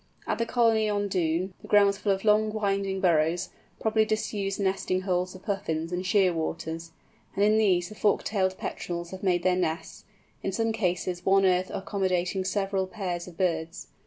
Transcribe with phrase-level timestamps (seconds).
[0.25, 4.59] At the colony on Doon, the ground was full of long, winding burrows, probably disused
[4.59, 6.89] nesting holes of Puffins and Shearwaters,
[7.35, 11.69] and in these the Fork tailed Petrels had made their nests—in some cases one earth
[11.71, 13.89] accommodating several pairs of birds.